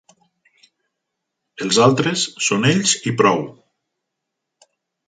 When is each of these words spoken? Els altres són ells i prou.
Els 1.67 1.79
altres 1.89 2.25
són 2.49 2.67
ells 2.73 2.97
i 3.13 3.17
prou. 3.23 3.47